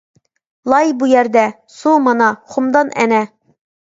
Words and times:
لاي 0.71 0.93
بۇ 1.03 1.09
يەردە، 1.11 1.43
سۇ 1.73 1.93
مانا، 2.05 2.31
خۇمدان 2.55 2.91
ئەنە. 3.03 3.21